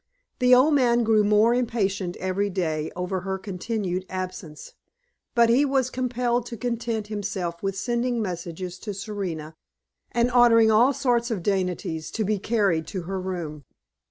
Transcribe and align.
The 0.39 0.55
old 0.55 0.73
man 0.73 1.03
grew 1.03 1.23
more 1.23 1.53
impatient 1.53 2.15
every 2.15 2.49
day 2.49 2.89
over 2.95 3.19
her 3.19 3.37
continued 3.37 4.03
absence, 4.09 4.73
but 5.35 5.47
he 5.47 5.63
was 5.63 5.91
compelled 5.91 6.47
to 6.47 6.57
content 6.57 7.05
himself 7.05 7.61
with 7.61 7.77
sending 7.77 8.19
messages 8.19 8.79
to 8.79 8.95
Serena, 8.95 9.53
and 10.11 10.31
ordering 10.31 10.71
all 10.71 10.91
sorts 10.91 11.29
of 11.29 11.43
dainties 11.43 12.09
to 12.13 12.25
be 12.25 12.39
carried 12.39 12.87
to 12.87 13.03
her 13.03 13.21
room. 13.21 13.63